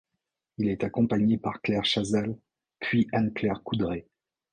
[0.57, 2.35] Il est accompagné par Claire Chazal
[2.79, 4.03] puis par Anne-Claire Coudray.